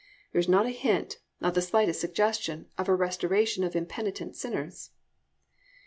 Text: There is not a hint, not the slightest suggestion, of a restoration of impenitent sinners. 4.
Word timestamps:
There 0.31 0.39
is 0.39 0.49
not 0.49 0.65
a 0.65 0.69
hint, 0.71 1.19
not 1.41 1.53
the 1.53 1.61
slightest 1.61 2.01
suggestion, 2.01 2.65
of 2.75 2.89
a 2.89 2.95
restoration 2.95 3.63
of 3.63 3.75
impenitent 3.75 4.35
sinners. 4.35 4.89
4. 5.51 5.63